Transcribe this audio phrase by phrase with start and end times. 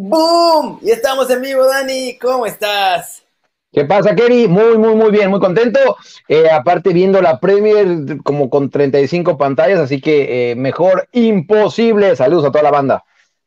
[0.00, 0.78] ¡Boom!
[0.80, 2.16] Y estamos en vivo, Dani.
[2.18, 3.24] ¿Cómo estás?
[3.72, 4.46] ¿Qué pasa, Kerry?
[4.46, 5.80] Muy, muy, muy bien, muy contento.
[6.28, 12.14] Eh, aparte, viendo la Premier como con 35 pantallas, así que eh, mejor imposible.
[12.14, 13.04] Saludos a toda la banda.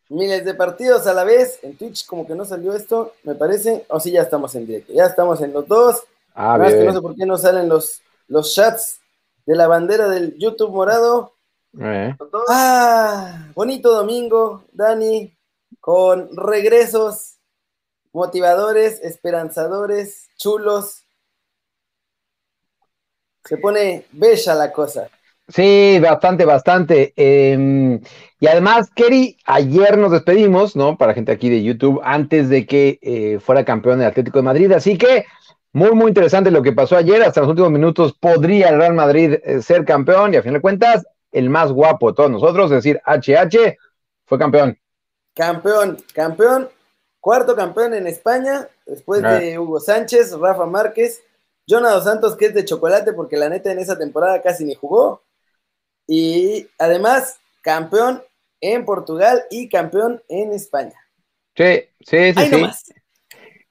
[0.09, 1.57] Miles de partidos a la vez.
[1.63, 3.85] En Twitch, como que no salió esto, me parece.
[3.87, 4.91] O sí, ya estamos en directo.
[4.91, 6.03] Ya estamos en los dos.
[6.35, 8.99] Ah, Más que no sé por qué no salen los, los chats
[9.45, 11.31] de la bandera del YouTube morado.
[11.79, 12.13] Eh.
[12.49, 15.31] Ah, bonito domingo, Dani
[15.79, 17.37] con regresos
[18.13, 21.03] motivadores, esperanzadores, chulos.
[23.43, 25.09] Se pone bella la cosa.
[25.47, 27.13] Sí, bastante, bastante.
[27.15, 27.99] Em,
[28.39, 30.97] y además, Kerry, ayer nos despedimos, ¿no?
[30.97, 34.71] Para gente aquí de YouTube, antes de que eh, fuera campeón del Atlético de Madrid.
[34.71, 35.25] Así que
[35.73, 37.21] muy, muy interesante lo que pasó ayer.
[37.23, 40.61] Hasta los últimos minutos podría el Real Madrid eh, ser campeón y a fin de
[40.61, 43.77] cuentas, el más guapo de todos nosotros, es decir, HH,
[44.25, 44.77] fue campeón.
[45.33, 46.69] Campeón, campeón,
[47.19, 51.23] cuarto campeón en España, después de Hugo Sánchez, Rafa Márquez,
[51.67, 55.23] Jonado Santos, que es de chocolate, porque la neta en esa temporada casi ni jugó.
[56.07, 58.21] Y además, campeón
[58.59, 60.95] en Portugal y campeón en España.
[61.55, 62.65] Sí, sí, sí.
[62.83, 62.93] sí.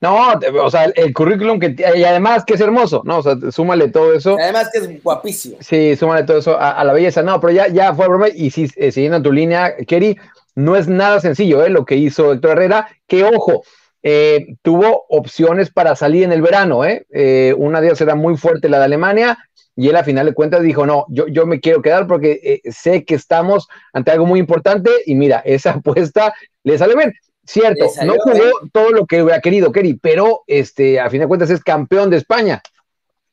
[0.03, 0.17] No,
[0.63, 3.19] o sea, el currículum que y además que es hermoso, ¿no?
[3.19, 4.39] O sea, súmale todo eso.
[4.41, 5.59] además que es guapísimo.
[5.61, 7.23] Sí, súmale todo eso a, la belleza.
[7.23, 8.29] No, pero ya, ya fue broma.
[8.29, 10.19] Y sí, eh, siguiendo tu línea, Kerry,
[10.65, 11.71] no es nada sencillo ¿eh?
[11.71, 13.63] lo que hizo Héctor Herrera, que ojo,
[14.03, 16.85] eh, tuvo opciones para salir en el verano.
[16.85, 17.07] ¿eh?
[17.11, 19.39] eh una de ellas era muy fuerte, la de Alemania,
[19.77, 22.71] y él a final de cuentas dijo, no, yo, yo me quiero quedar porque eh,
[22.71, 27.15] sé que estamos ante algo muy importante y mira, esa apuesta le sale bien.
[27.45, 31.51] Cierto, no jugó todo lo que hubiera querido, Kerry, pero este, a fin de cuentas
[31.51, 32.63] es campeón de España.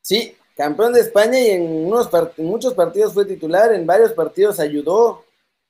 [0.02, 4.60] Sí, campeón de España y en, unos en muchos partidos fue titular, en varios partidos
[4.60, 5.24] ayudó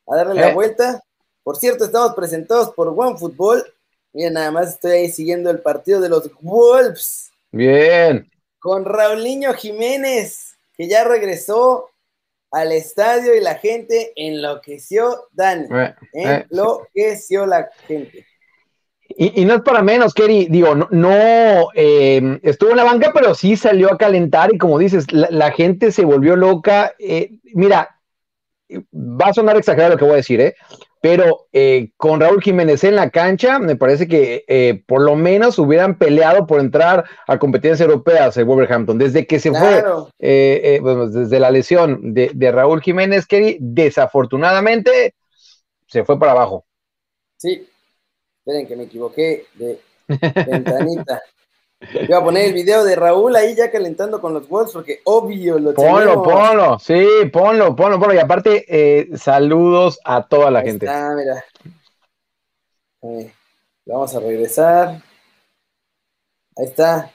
[0.07, 1.01] a darle la vuelta.
[1.47, 3.63] Por cierto, estamos presentados por OneFootball.
[4.11, 7.31] Miren, nada más estoy ahí siguiendo el partido de los Wolves.
[7.53, 8.29] Bien.
[8.59, 11.89] Con Raulinho Jiménez, que ya regresó
[12.51, 15.67] al estadio y la gente enloqueció, Dani.
[15.73, 18.25] Eh, eh, enloqueció la gente.
[19.07, 23.55] Y, no es para menos, Kerry, digo, no, eh, estuvo en la banca, pero sí
[23.55, 26.93] salió a calentar y como dices, la, gente se volvió loca.
[27.53, 27.97] mira,
[28.91, 30.53] va a sonar exagerado lo que voy a decir, ¿eh?
[31.01, 35.59] Pero eh, con Raúl Jiménez en la cancha, me parece que eh, por lo menos
[35.59, 38.97] hubieran peleado por entrar a competencias europeas el Wolverhampton.
[38.97, 39.83] Desde que se fue,
[40.19, 40.81] eh,
[41.11, 45.15] desde la lesión de, Raúl Jiménez, que desafortunadamente
[45.87, 46.65] se fue para abajo.
[47.37, 47.67] Sí,
[48.39, 51.21] esperen que me equivoqué de ventanita.
[51.79, 55.59] Iba a poner el video de Raúl ahí ya calentando con los Wolves, porque obvio
[55.59, 58.15] lo Ponlo, ponlo, sí, ponlo, ponlo, ponlo.
[58.15, 60.87] Y aparte, eh, saludos a toda la gente.
[60.87, 61.45] Está, mira.
[63.85, 65.01] vamos a regresar.
[66.55, 67.11] Ahí está.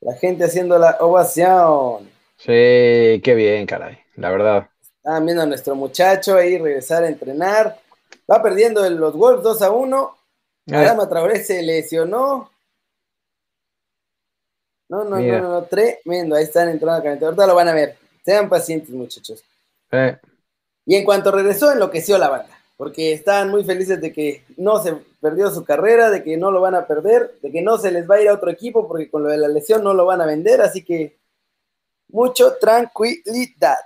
[0.00, 2.10] La gente haciendo la ovación.
[2.36, 4.68] Sí, qué bien, caray, la verdad.
[4.98, 7.78] Estaban viendo a nuestro muchacho ahí regresar a entrenar.
[8.30, 10.16] Va perdiendo los Wolves 2 a 1.
[10.70, 12.50] Adama Traoré se lesionó.
[14.88, 16.36] No, no, no, no, tremendo.
[16.36, 17.26] Ahí están entrando a calentar.
[17.26, 17.96] Ahorita lo van a ver.
[18.24, 19.42] Sean pacientes, muchachos.
[20.86, 22.58] Y en cuanto regresó, enloqueció la banda.
[22.76, 26.60] Porque estaban muy felices de que no se perdió su carrera, de que no lo
[26.60, 29.08] van a perder, de que no se les va a ir a otro equipo porque
[29.08, 30.60] con lo de la lesión no lo van a vender.
[30.60, 31.16] Así que
[32.08, 33.78] mucho tranquilidad.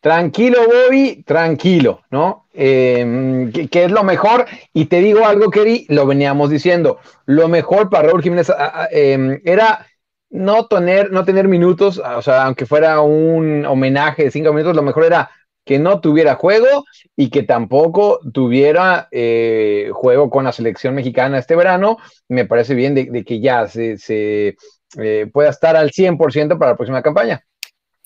[0.00, 2.46] Tranquilo, Bobby, tranquilo, ¿no?
[2.52, 4.44] Em, que, es lo mejor.
[4.74, 6.98] Y te digo algo, Kerry, lo veníamos diciendo.
[7.24, 8.52] Lo mejor para Raúl Jiménez
[8.90, 9.86] em, era
[10.34, 14.82] no tener, no tener minutos, o sea, aunque fuera un homenaje de cinco minutos, lo
[14.82, 15.30] mejor era
[15.64, 16.84] que no tuviera juego
[17.14, 21.98] y que tampoco tuviera eh, juego con la selección mexicana este verano.
[22.26, 24.56] Me parece bien de, que ya se,
[24.98, 27.40] eh, pueda estar al 100% para la próxima campaña.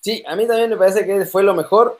[0.02, 1.98] Sí, a mí también me parece que fue lo mejor.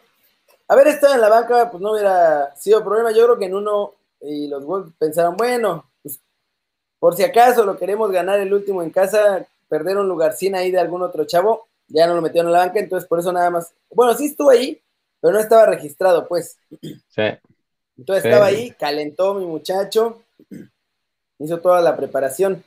[0.69, 3.13] Haber estado en la banca, pues no hubiera sido problema.
[3.13, 6.21] Yo creo que en uno y los Wolves pensaron, bueno, pues,
[6.99, 10.71] por si acaso lo queremos ganar el último en casa, perder un lugar sin ahí
[10.71, 13.51] de algún otro chavo, ya no lo metieron en la banca, entonces por eso nada
[13.51, 13.73] más.
[13.91, 14.81] Bueno, sí estuvo ahí,
[15.21, 16.59] pero no estaba registrado, pues.
[16.81, 17.23] Sí.
[17.97, 20.23] Entonces estaba ahí, calentó mi muchacho,
[21.39, 22.63] hizo toda la preparación,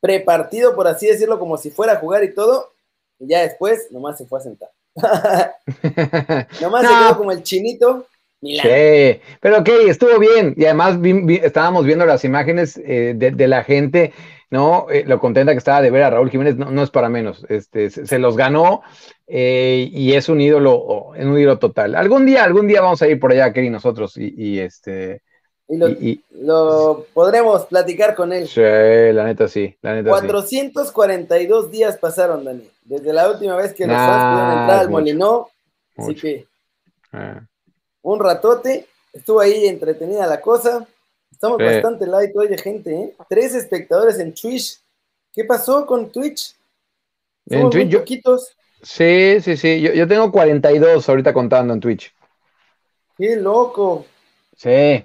[0.00, 2.72] prepartido, por así decirlo, como si fuera a jugar y todo,
[3.18, 4.70] y ya después nomás se fue a sentar.
[6.60, 8.06] nomás se quedó como el chinito.
[8.40, 10.54] Sí, pero ok, estuvo bien.
[10.56, 10.98] Y además
[11.42, 14.12] estábamos viendo las imágenes eh, de, de, la gente
[14.52, 14.86] ¿no?
[14.90, 17.44] Eh, lo contenta que estaba de ver a Raúl Jiménez no, es para menos.
[17.48, 18.82] Este, se, los ganó
[19.26, 21.94] eh, y es un ídolo, un ídolo total.
[21.94, 25.22] Algún día, algún día vamos a ir por allá, Kerry, nosotros, y, este.
[25.68, 28.46] Y lo, podremos platicar con él.
[28.46, 33.86] Sí, la neta sí, la neta 442 días pasaron, Dani, desde la última vez que
[33.86, 35.48] los fans pudieron entrar al Molinó.
[35.96, 36.46] Así que
[37.14, 37.40] ah.
[38.02, 40.86] un ratote, estuvo ahí entretenida la cosa.
[41.32, 43.16] Estamos bastante light hoy de gente, ¿eh?
[43.28, 44.78] Tres espectadores en Twitch.
[45.32, 46.54] ¿Qué pasó con Twitch?
[47.46, 48.56] en Twitch, poquitos.
[48.82, 49.80] Sí, sí, sí.
[49.80, 52.14] Yo, yo tengo 42 ahorita contando en Twitch.
[53.16, 54.06] Qué loco.
[54.56, 55.04] Sí.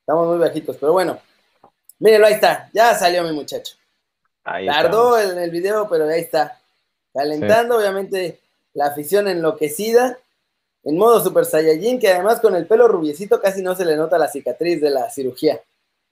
[0.00, 1.18] Estamos muy bajitos, pero bueno.
[1.98, 2.68] Mírenlo, ahí está.
[2.72, 3.74] Ya salió mi muchacho.
[4.44, 6.60] Ahí Tardó en el video, pero ahí está.
[7.12, 8.40] Calentando, obviamente,
[8.74, 10.18] la afición enloquecida.
[10.84, 14.18] En modo Super Saiyajin, que además con el pelo rubiecito casi no se le nota
[14.18, 15.60] la cicatriz de la cirugía.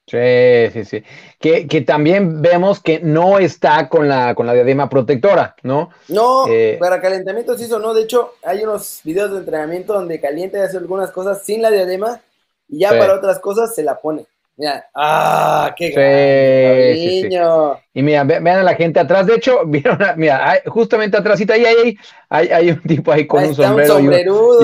[0.07, 1.03] Sí, sí, sí.
[1.37, 5.89] Que, también vemos que no está con la, con la diadema protectora, ¿no?
[6.07, 7.93] No, eh, para calentamiento sí hizo, no.
[7.93, 11.71] De hecho, hay unos videos de entrenamiento donde calienta y hace algunas cosas sin la
[11.71, 12.21] diadema
[12.69, 14.25] y ya para otras cosas se la pone.
[14.57, 15.73] Mira, ¡ah!
[15.77, 17.79] ¡Qué grande, niño!
[17.93, 19.27] Y mira, vean a la gente atrás.
[19.27, 23.55] De hecho, vieron, mira, justamente atrás ahí hay, hay, hay, un tipo ahí con un
[23.55, 24.07] sombrero y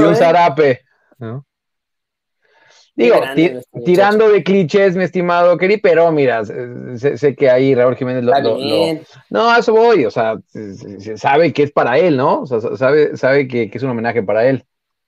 [0.04, 0.16] un, ¿eh?
[0.16, 0.82] zarape.
[2.96, 3.22] Digo,
[3.86, 9.00] tirando de clichés, mi estimado Keri, pero mira, sé, que ahí Raúl Jiménez lo, lo,
[9.30, 10.38] No, a eso voy, o sea,
[11.16, 12.42] sabe que es para él, ¿no?
[12.42, 14.64] O sea, sabe, sabe que, que es un homenaje para él.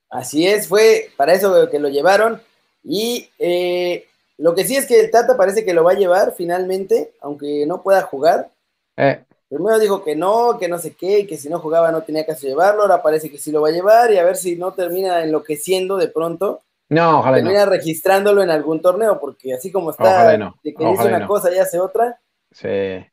[0.10, 2.42] Así es, fue para eso que lo llevaron.
[2.84, 4.06] Y eh,
[4.38, 7.66] lo que sí es que el Tata parece que lo va a llevar finalmente, aunque
[7.66, 8.50] no pueda jugar.
[8.98, 9.24] Eh.
[9.48, 12.48] Primero dijo que no, que no sé qué, que si no jugaba no tenía caso
[12.48, 15.24] llevarlo, ahora parece que sí lo va a llevar y a ver si no termina
[15.24, 16.62] enloqueciendo de pronto.
[16.90, 21.26] No, ojalá termina registrándolo en algún torneo, porque así como está, de que dice una
[21.26, 22.20] cosa y hace otra.
[22.52, 23.06] Sí.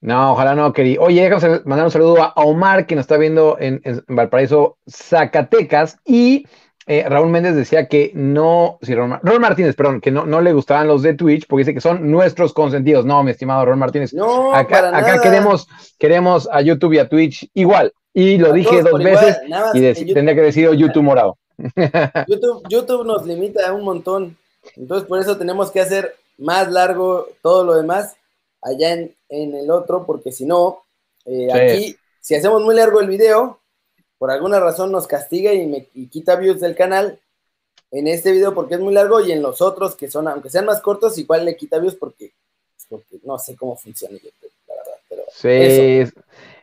[0.00, 1.04] No, ojalá no, querido.
[1.04, 6.46] Oye, déjame mandar un saludo a Omar, que nos está viendo en Valparaíso, Zacatecas, y
[6.86, 10.88] eh, Raúl Méndez decía que no, sí, Raúl, Martínez, perdón, que no, no le gustaban
[10.88, 13.04] los de Twitch porque dice que son nuestros consentidos.
[13.04, 14.12] No, mi estimado Raúl Martínez.
[14.12, 15.68] No, acá, acá queremos,
[15.98, 17.92] queremos a YouTube y a Twitch igual.
[18.12, 19.38] Y lo dije dos veces
[19.74, 21.38] y tendría que decir YouTube morado.
[22.26, 24.36] YouTube, YouTube nos limita un montón.
[24.76, 28.16] Entonces, por eso tenemos que hacer más largo todo lo demás
[28.60, 30.82] allá en, el otro, porque si no,
[31.24, 33.61] eh, aquí, si hacemos muy largo el video,
[34.22, 37.18] por alguna razón nos castiga y me quita views del canal
[37.90, 40.64] en este video porque es muy largo y en los otros que son, aunque sean
[40.64, 42.30] más cortos, igual le quita views porque,
[43.24, 44.74] no sé cómo funciona la
[45.08, 45.24] verdad.
[45.32, 46.12] sí,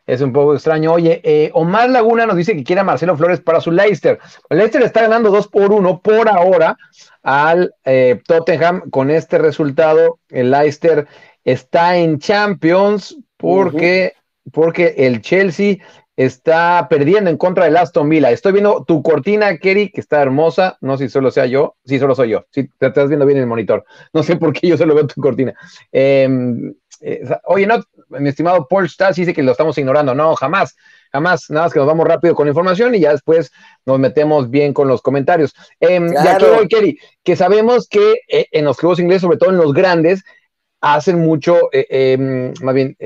[0.07, 0.93] es, un poco extraño.
[0.93, 4.19] Oye, eh, Omar Laguna nos dice que quiere a Marcelo Flores para su Leicester.
[4.49, 6.77] Leicester está ganando 2 por 1 por ahora
[7.23, 10.19] al eh, Tottenham con este resultado.
[10.29, 11.07] El Leicester
[11.43, 14.13] está en Champions porque,
[14.49, 15.79] porque el Chelsea
[16.19, 18.29] está perdiendo en contra del Aston Villa.
[18.29, 20.77] Estoy viendo tu cortina, Kerry, que está hermosa.
[20.81, 21.77] No sé si solo sea yo.
[21.85, 22.45] Sí, solo soy yo.
[22.51, 23.85] Sí, te estás viendo bien en el monitor.
[24.13, 25.53] No sé por qué yo solo veo tu cortina.
[25.93, 30.13] Em, eh, oye, no, mi estimado Paul Stas dice que lo estamos ignorando.
[30.13, 30.75] No, jamás.
[31.13, 33.53] Jamás, nada más que nos vamos rápido con la información y ya después
[33.85, 35.55] nos metemos bien con los comentarios.
[35.79, 39.51] Eh, Ya que voy, Kerry, que sabemos que eh, en los clubes ingleses, sobre todo
[39.51, 40.25] en los grandes,
[40.81, 42.97] hacen mucho, eh, em, más bien,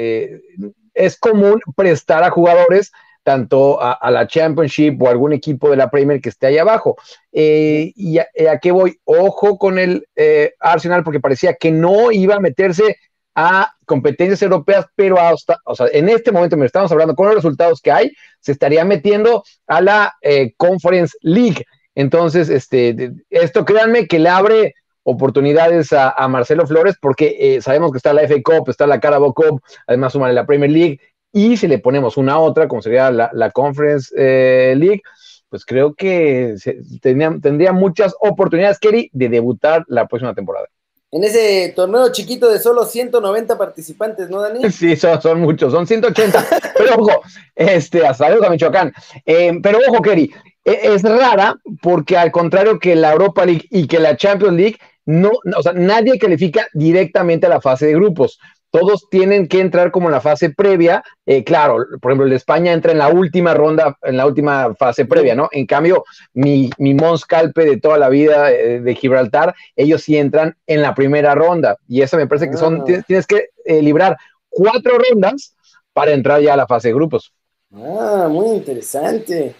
[0.93, 2.91] es común prestar a jugadores
[3.23, 6.97] tanto a, la Championship o algún equipo de la Premier que esté ahí abajo.
[7.31, 8.27] Eh, y a,
[8.61, 8.99] qué voy?
[9.05, 12.97] Ojo con el eh, Arsenal porque parecía que no iba a meterse
[13.35, 17.35] a competencias europeas, pero hasta, o sea, en este momento me estamos hablando con los
[17.35, 21.65] resultados que hay, se estaría metiendo a la eh, Conference League.
[21.95, 27.97] Entonces, este, esto créanme que le abre oportunidades a, Marcelo Flores porque eh, sabemos que
[27.97, 30.99] está la FA Cup, está la Carabao Cup, además suman la Premier League
[31.33, 35.01] y si le ponemos una otra, como sería la, Conference eh, League,
[35.49, 36.55] pues creo que
[37.01, 40.67] tendría, muchas oportunidades, Kerry, de debutar la próxima temporada.
[41.11, 44.61] En ese torneo chiquito de solo 190 participantes, ¿no, Dani?
[44.71, 46.45] Sí, son, muchos, son 180.
[46.77, 47.21] pero ojo,
[47.55, 48.93] este, hasta luego a Michoacán.
[49.25, 50.31] Eh, pero ojo, Kerry,
[50.65, 54.77] e, es rara porque al contrario que la Europa League y que la Champions League,
[55.05, 58.39] no, o sea, nadie califica directamente a la fase de grupos.
[58.73, 61.03] Todos tienen que entrar como en la fase previa.
[61.27, 64.73] Eh, claro, por ejemplo, el de España entra en la última ronda, en la última
[64.73, 65.47] fase previa, ¿no?
[65.51, 70.17] En cambio, mi, mi Mons Calpe de toda la vida eh, de Gibraltar, ellos sí
[70.17, 71.77] entran en la primera ronda.
[71.87, 73.03] Y eso me parece que son, ah.
[73.05, 74.17] tienes, que eh, librar
[74.49, 75.55] cuatro rondas
[75.93, 77.31] para entrar ya a la fase de grupos.
[77.71, 79.53] Ah, muy interesante.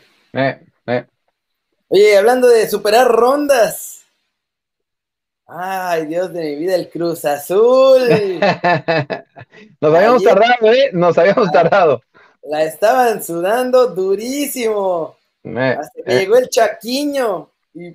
[1.88, 3.93] Oye, hablando de superar rondas,
[5.56, 8.10] Ay, Dios de mi vida, el Cruz Azul.
[9.82, 10.90] Nos habíamos tardado, ¿eh?
[10.94, 12.02] Nos habíamos tardado.
[12.42, 15.16] La estaban sudando durísimo.
[15.44, 16.20] Hasta que eh.
[16.22, 17.90] llegó el Chaquiño y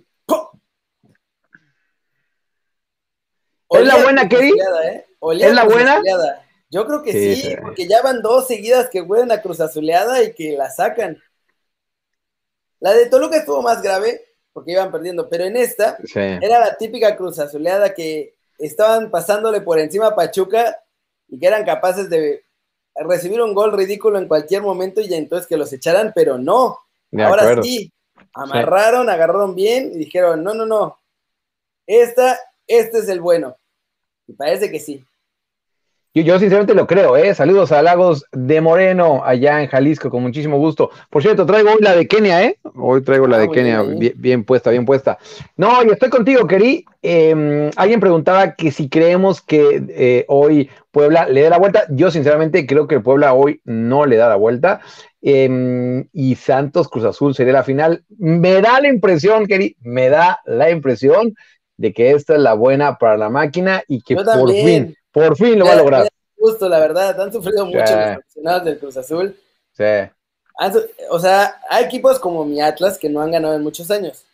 [3.71, 4.55] ¿Es la buena, Kevin?
[4.85, 5.07] ¿eh?
[5.41, 6.01] ¿Es la buena?
[6.71, 10.33] Yo creo que sí, porque ya van dos seguidas que huelen a Cruz Azuleada y
[10.33, 11.21] que la sacan.
[12.79, 14.28] La de Toluca estuvo más grave
[14.59, 19.79] porque iban perdiendo, pero en esta era la típica Cruz Azuleada que estaban pasándole por
[19.79, 20.77] encima a Pachuca
[21.29, 22.43] y que eran capaces de
[22.97, 26.77] recibir un gol ridículo en cualquier momento y entonces que los echaran, pero no.
[27.17, 27.93] Ahora sí,
[28.35, 30.99] amarraron, agarraron bien y dijeron, no, no, no,
[31.87, 32.37] esta,
[32.67, 33.57] este es el bueno.
[34.27, 35.05] Y parece que sí.
[36.25, 37.35] Yo, sinceramente lo creo, ¿eh?
[37.35, 40.91] Saludos a Lagos de Moreno, allá en Jalisco, con muchísimo gusto.
[41.11, 42.59] Por cierto, traigo hoy la de Kenia, ¿eh?
[42.75, 43.83] Hoy traigo la ah, de Kenia,
[44.17, 45.19] bien, puesta, bien puesta.
[45.57, 46.85] No, yo estoy contigo, Keri.
[47.03, 51.85] Em, alguien preguntaba que si creemos que eh, hoy Puebla le dé la vuelta.
[51.91, 54.81] Yo sinceramente creo que el Puebla hoy no le da la vuelta.
[55.21, 58.05] Em, y Santos Cruz Azul sería la final.
[58.19, 61.35] Me da la impresión, Keri, me da la impresión
[61.77, 65.59] de que esta es la buena para la máquina y que por fin por fin
[65.59, 66.09] lo va a lograr.
[66.39, 69.37] Justo, la verdad, han sufrido mucho los aficionados del Cruz Azul.
[69.73, 69.85] Sí.
[71.11, 74.25] o sea, hay equipos como mi Atlas que no han ganado en muchos años.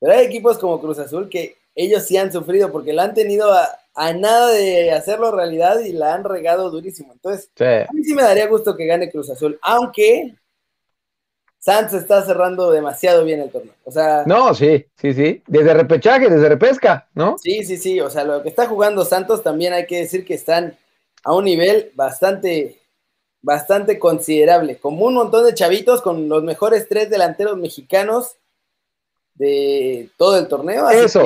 [0.00, 3.52] Pero hay equipos como Cruz Azul que ellos sí han sufrido porque la han tenido
[3.52, 7.12] a, nada de hacerlo realidad y la han regado durísimo.
[7.12, 10.34] Entonces, a mí sí me daría gusto que gane Cruz Azul, aunque
[11.64, 13.72] Santos está cerrando demasiado bien el torneo.
[13.84, 14.24] O sea.
[14.26, 15.42] No, sí, sí, sí.
[15.46, 17.38] Desde repechaje, desde repesca, ¿no?
[17.38, 18.02] Sí, sí, sí.
[18.02, 20.76] O sea, lo que está jugando Santos también hay que decir que están
[21.24, 22.82] a un nivel bastante,
[23.40, 24.76] bastante considerable.
[24.76, 28.36] Como un montón de chavitos con los mejores tres delanteros mexicanos
[29.32, 30.90] de todo el torneo.
[30.90, 31.22] eso,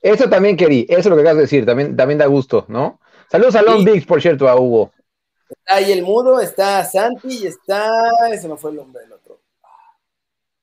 [0.00, 3.00] eso también querí, eso es lo que acabas de decir, también, también da gusto, ¿no?
[3.28, 4.92] Saludos a Long Beach, por cierto, a Hugo.
[5.48, 7.90] Está ahí el mudo, está Santi y está.
[8.32, 9.19] Ese no fue el nombre del otro.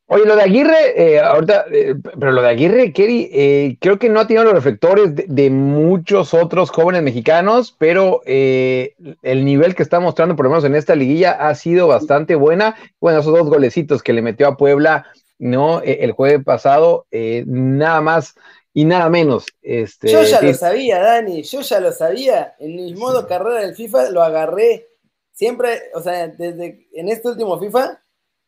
[0.09, 4.07] Oye, lo de Aguirre, eh, ahorita, eh, pero lo de Aguirre, Kerry, eh, creo que
[4.07, 9.99] no ha tenido los reflectores de, muchos otros jóvenes mexicanos, pero el nivel que está
[9.99, 12.75] mostrando, por lo menos en esta liguilla, ha sido bastante buena.
[13.01, 15.05] Bueno, esos dos golecitos que le metió a Puebla,
[15.39, 15.81] ¿no?
[15.81, 18.35] el jueves pasado, nada más
[18.73, 19.45] y nada menos.
[19.61, 22.55] Este, yo ya lo sabía, Dani, yo ya lo sabía.
[22.59, 24.87] En mi modo carrera del FIFA lo agarré
[25.33, 27.99] siempre, o sea, desde en este último FIFA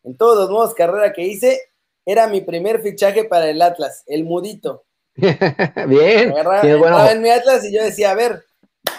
[0.04, 1.60] en todos los modos carrera que hice,
[2.04, 4.84] era mi primer fichaje para el Atlas, el mudito.
[5.14, 6.34] Bien.
[6.36, 8.44] Estaba en mi Atlas y yo decía, a ver,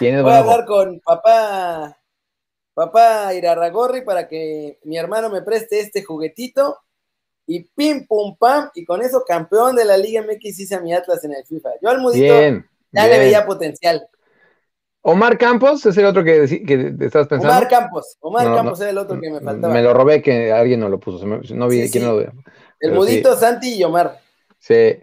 [0.00, 1.98] voy a hablar con papá,
[2.74, 6.78] papá Irarragorri para que mi hermano me preste este juguetito.
[7.44, 10.94] Y pim, pum, pam, y con eso campeón de la Liga MX hice a mi
[10.94, 11.70] Atlas en el FIFA.
[11.82, 12.34] Yo al mudito
[12.92, 14.08] ya le veía potencial.
[15.02, 17.54] Omar Campos es el otro que, que estás pensando.
[17.54, 19.74] Omar Campos, Omar Campos es el otro que me faltaba.
[19.74, 22.32] Me lo robé que alguien no lo puso, no vi quién lo veo.
[22.78, 24.20] El mudito Santi y Omar.
[24.58, 24.98] Sí.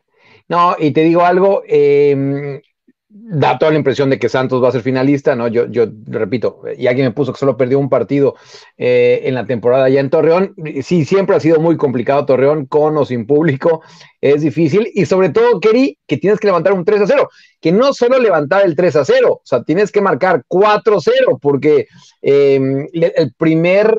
[0.48, 2.62] No, y te digo algo, eh,
[3.10, 5.48] da toda la impresión de que Santos va a ser finalista, ¿no?
[5.48, 8.36] Yo, yo repito, y alguien me puso que solo perdió un partido
[8.78, 10.54] eh, en la temporada ya en Torreón.
[10.84, 13.82] Sí, siempre ha sido muy complicado Torreón, con o sin público,
[14.22, 14.92] es difícil.
[14.94, 18.20] Y sobre todo, Kerry, que tienes que levantar un 3 a 0, que no solo
[18.20, 21.88] levantar el 3 a 0, o sea, tienes que marcar 4 a 0, porque
[22.22, 23.96] em, el primer.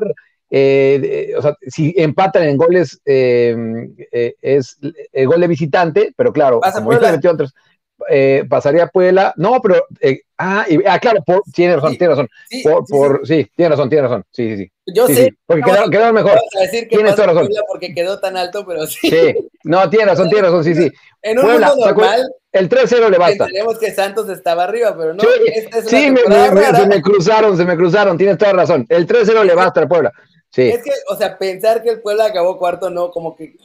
[0.53, 4.77] Eh, o sea, si empatan en goles, em, eh, es
[5.13, 7.31] el gol de visitante, pero claro, como ya metió
[8.09, 9.33] eh, pasaría Puebla.
[9.37, 9.85] No, pero.
[9.99, 12.29] Eh, ah, ah, claro, tiene razón, tiene razón.
[12.49, 14.23] Sí, por, sí, tiene razón, tiene razón.
[14.31, 14.71] Sí, sí, sí.
[14.93, 15.33] Yo sé.
[15.45, 16.39] porque quedó, quedó, mejor.
[16.59, 17.49] Decir que Tienes toda razón.
[17.67, 19.09] Porque quedó tan alto, pero sí.
[19.09, 20.91] Sí, no, tiene razón, tiene razón, sí, sí.
[21.23, 22.33] En un Puebla, mundo normal.
[22.51, 23.45] El 3-0 le basta.
[23.45, 25.21] Tenemos que Santos estaba arriba, pero no.
[25.21, 28.17] Sí, es sí me, me, se me cruzaron, se me cruzaron.
[28.17, 28.85] Tienes toda razón.
[28.89, 30.11] El 3-0 le basta al Puebla.
[30.49, 30.63] Sí.
[30.63, 33.55] Es que, o sea, pensar que el Puebla acabó cuarto, no, como que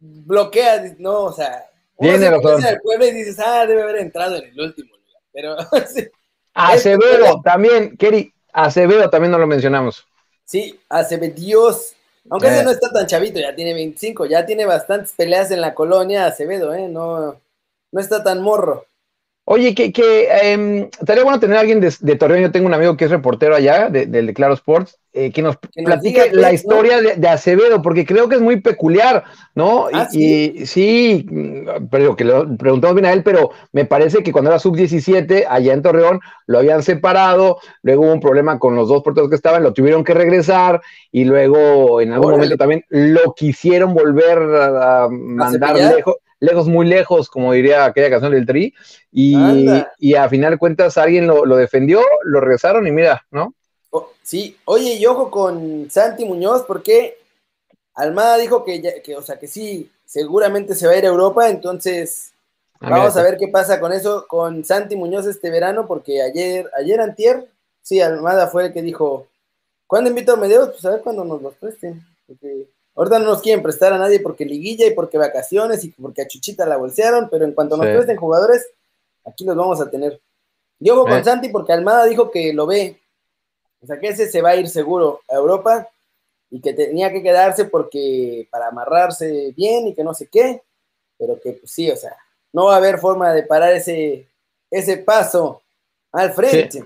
[0.00, 1.69] bloquea, no, o sea,
[2.00, 2.62] tiene razón.
[2.82, 5.22] pueblo y dices, ah, debe haber entrado en el último lugar.
[5.32, 5.56] Pero.
[6.54, 10.06] Acevedo también, Keri, Acevedo también no lo mencionamos.
[10.44, 11.94] Sí, Acevedo, Dios.
[12.28, 12.64] Aunque ese eh.
[12.64, 16.74] no está tan chavito, ya tiene 25, ya tiene bastantes peleas en la colonia Acevedo,
[16.74, 16.88] ¿eh?
[16.88, 17.40] No,
[17.92, 18.86] no está tan morro.
[19.52, 22.40] Oye, que, que em, estaría bueno tener a alguien de, de, Torreón.
[22.40, 25.56] Yo tengo un amigo que es reportero allá, del de, Claro Sports, eh, que nos
[25.56, 29.24] platique la historia de, Acevedo, porque creo que es muy peculiar,
[29.56, 29.88] ¿no?
[29.92, 31.26] Ah, y, sí,
[31.90, 35.72] pero que lo preguntamos bien a él, pero me parece que cuando era sub-17, allá
[35.72, 39.64] en Torreón, lo habían separado, luego hubo un problema con los dos porteros que estaban,
[39.64, 40.80] lo tuvieron que regresar,
[41.10, 47.28] y luego en algún momento también lo quisieron volver a, mandar lejos lejos, muy lejos,
[47.28, 48.74] como diría aquella canción del Tri,
[49.12, 49.36] y,
[49.98, 53.54] y a final de cuentas alguien lo, defendió, lo regresaron y mira, ¿no?
[54.22, 57.18] sí, oye, y ojo con Santi Muñoz, porque
[57.94, 61.48] Almada dijo que, que, o sea, que sí, seguramente se va a ir a Europa,
[61.48, 62.32] entonces
[62.80, 66.70] Ah, Vamos a ver qué pasa con eso, con Santi Muñoz este verano, porque ayer,
[66.78, 67.46] ayer antier,
[67.82, 69.26] sí, Almada fue el que dijo,
[69.86, 70.70] ¿cuándo invito a Medeiros?
[70.70, 74.20] Pues a ver cuándo nos los presten, porque ahorita no nos quieren prestar a nadie
[74.20, 77.86] porque liguilla y porque vacaciones y porque a Chuchita la bolsearon, pero en cuanto nos
[77.86, 78.66] presten jugadores,
[79.24, 80.20] aquí los vamos a tener.
[80.78, 81.24] Yo con eh.
[81.24, 83.00] Santi porque Almada dijo que lo ve,
[83.82, 85.88] o sea que ese se va a ir seguro a Europa
[86.50, 90.62] y que tenía que quedarse porque para amarrarse bien y que no sé qué,
[91.18, 92.16] pero que pues sí, o sea,
[92.52, 94.26] no va a haber forma de parar ese,
[94.70, 95.62] ese paso
[96.12, 96.82] al frente.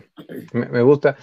[0.52, 1.16] me, gusta.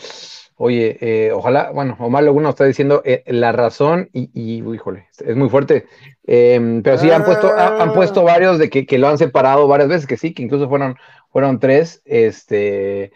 [0.64, 5.36] Oye, eh, ojalá, bueno, Omar Laguna está diciendo eh, la razón y, y híjole, es
[5.36, 5.88] muy fuerte.
[6.24, 7.94] Em, pero sí han puesto, han ah.
[7.96, 10.98] puesto varios de que, que, lo han separado varias veces, que sí, que incluso fueron,
[11.32, 12.04] fueron tres.
[12.06, 13.12] Este,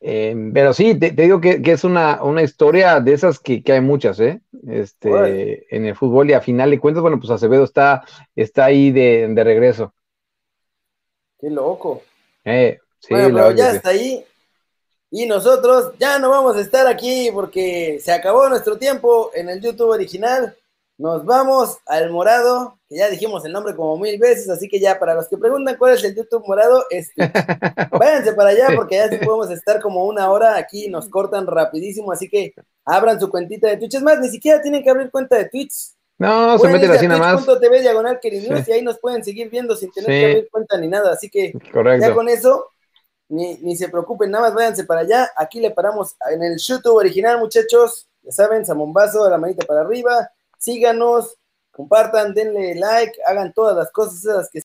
[0.00, 3.74] em, pero sí, te, digo que, que, es una, una historia de esas que, que
[3.74, 4.40] hay muchas, ¿eh?
[4.66, 8.02] Este, en el fútbol y a final de cuentas, bueno, pues Acevedo está,
[8.34, 9.94] está ahí de, de regreso.
[11.38, 12.02] Qué loco.
[12.44, 14.24] Eh, sí, pero ya está ahí.
[15.16, 19.60] Y nosotros ya no vamos a estar aquí porque se acabó nuestro tiempo en el
[19.60, 20.56] YouTube original.
[20.98, 24.98] Nos vamos al morado, que ya dijimos el nombre como mil veces, así que ya
[24.98, 27.30] para los que preguntan cuál es el YouTube morado, este,
[27.92, 32.10] váyanse para allá porque ya sí podemos estar como una hora aquí, nos cortan rapidísimo,
[32.10, 32.52] así que
[32.84, 33.94] abran su cuentita de Twitch.
[33.94, 35.92] Es más, ni siquiera tienen que abrir cuenta de Twitch.
[36.18, 37.46] No, se meten así nada más.
[37.46, 41.12] Diagonal y ahí nos pueden seguir viendo sin tener que abrir cuenta ni nada.
[41.12, 41.52] Así que
[42.00, 42.66] ya con eso,
[43.28, 45.30] ni, ni, se preocupen, nada más váyanse para allá.
[45.36, 48.08] Aquí le paramos en el YouTube original, muchachos.
[48.22, 50.30] Ya saben, Samombazo, la manita para arriba.
[50.58, 51.36] Síganos,
[51.70, 54.58] compartan, denle like, hagan todas las cosas esas que